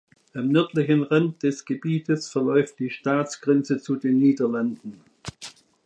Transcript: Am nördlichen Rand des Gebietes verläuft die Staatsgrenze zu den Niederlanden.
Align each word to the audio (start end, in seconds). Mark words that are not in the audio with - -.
Am 0.33 0.47
nördlichen 0.47 1.03
Rand 1.03 1.43
des 1.43 1.63
Gebietes 1.63 2.27
verläuft 2.27 2.79
die 2.79 2.89
Staatsgrenze 2.89 3.79
zu 3.79 3.97
den 3.97 4.17
Niederlanden. 4.17 4.99